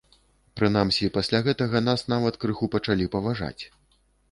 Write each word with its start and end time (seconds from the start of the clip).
Прынамсі 0.59 1.09
пасля 1.17 1.41
гэтага 1.49 1.83
нас 1.89 2.05
нават 2.15 2.41
крыху 2.47 2.73
пачалі 2.79 3.11
паважаць. 3.19 3.59